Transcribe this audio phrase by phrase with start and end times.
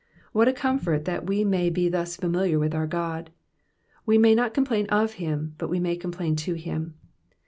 [0.31, 3.31] "What a comfort that we may be thus familiar with our God I
[4.07, 6.95] We may not complain of him, but we may complain to him.